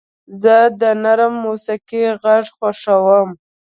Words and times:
زه 0.41 0.55
د 0.81 0.83
نرم 1.03 1.33
موسیقۍ 1.45 2.03
غږ 2.21 2.45
خوښوم. 2.55 3.29